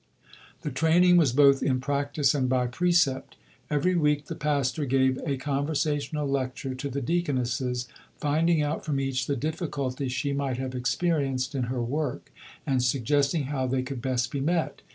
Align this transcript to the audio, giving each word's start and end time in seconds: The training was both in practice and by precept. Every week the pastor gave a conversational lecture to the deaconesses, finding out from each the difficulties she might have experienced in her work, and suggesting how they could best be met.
The 0.63 0.71
training 0.71 1.17
was 1.17 1.31
both 1.31 1.61
in 1.61 1.79
practice 1.79 2.33
and 2.33 2.49
by 2.49 2.65
precept. 2.65 3.35
Every 3.69 3.95
week 3.95 4.25
the 4.25 4.35
pastor 4.35 4.85
gave 4.85 5.19
a 5.27 5.37
conversational 5.37 6.27
lecture 6.27 6.73
to 6.73 6.89
the 6.89 7.01
deaconesses, 7.03 7.87
finding 8.17 8.63
out 8.63 8.83
from 8.83 8.99
each 8.99 9.27
the 9.27 9.35
difficulties 9.35 10.11
she 10.11 10.33
might 10.33 10.57
have 10.57 10.73
experienced 10.73 11.53
in 11.53 11.65
her 11.65 11.83
work, 11.83 12.33
and 12.65 12.81
suggesting 12.81 13.43
how 13.43 13.67
they 13.67 13.83
could 13.83 14.01
best 14.01 14.31
be 14.31 14.39
met. 14.41 14.81